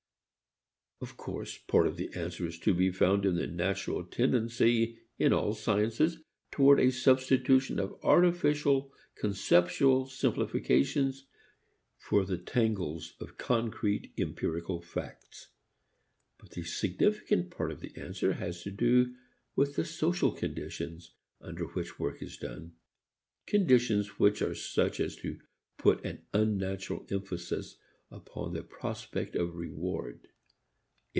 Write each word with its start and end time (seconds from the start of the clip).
Of 1.03 1.17
course 1.17 1.57
part 1.57 1.87
of 1.87 1.97
the 1.97 2.11
answer 2.13 2.45
is 2.45 2.59
to 2.59 2.75
be 2.75 2.91
found 2.91 3.25
in 3.25 3.35
the 3.35 3.47
natural 3.47 4.05
tendency 4.05 4.99
in 5.17 5.33
all 5.33 5.55
sciences 5.55 6.19
toward 6.51 6.79
a 6.79 6.91
substitution 6.91 7.79
of 7.79 7.97
artificial 8.03 8.93
conceptual 9.15 10.05
simplifications 10.05 11.25
for 11.97 12.23
the 12.23 12.37
tangles 12.37 13.15
of 13.19 13.39
concrete 13.39 14.13
empirical 14.19 14.79
facts. 14.79 15.47
But 16.37 16.51
the 16.51 16.61
significant 16.61 17.49
part 17.49 17.71
of 17.71 17.79
the 17.79 17.95
answer 17.95 18.33
has 18.33 18.61
to 18.61 18.69
do 18.69 19.15
with 19.55 19.77
the 19.77 19.85
social 19.85 20.31
conditions 20.31 21.15
under 21.41 21.65
which 21.65 21.97
work 21.99 22.21
is 22.21 22.37
done, 22.37 22.73
conditions 23.47 24.19
which 24.19 24.43
are 24.43 24.53
such 24.53 24.99
as 24.99 25.15
to 25.15 25.39
put 25.79 26.05
an 26.05 26.27
unnatural 26.31 27.07
emphasis 27.09 27.77
upon 28.11 28.53
the 28.53 28.61
prospect 28.61 29.35
of 29.35 29.55
reward. 29.55 30.27